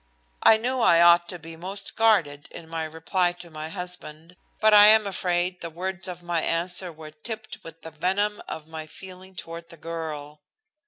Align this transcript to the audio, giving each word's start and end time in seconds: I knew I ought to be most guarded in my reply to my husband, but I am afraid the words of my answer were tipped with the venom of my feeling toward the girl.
I 0.41 0.57
knew 0.57 0.79
I 0.79 0.99
ought 0.99 1.29
to 1.29 1.37
be 1.37 1.55
most 1.55 1.95
guarded 1.95 2.47
in 2.49 2.67
my 2.67 2.85
reply 2.85 3.33
to 3.33 3.51
my 3.51 3.69
husband, 3.69 4.35
but 4.59 4.73
I 4.73 4.87
am 4.87 5.05
afraid 5.05 5.61
the 5.61 5.69
words 5.69 6.07
of 6.07 6.23
my 6.23 6.41
answer 6.41 6.91
were 6.91 7.11
tipped 7.11 7.59
with 7.63 7.83
the 7.83 7.91
venom 7.91 8.41
of 8.47 8.65
my 8.65 8.87
feeling 8.87 9.35
toward 9.35 9.69
the 9.69 9.77
girl. 9.77 10.41